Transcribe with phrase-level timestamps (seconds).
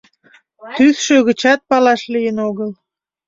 [0.77, 2.71] Тӱсшӧ гычат палаш лийын огыл.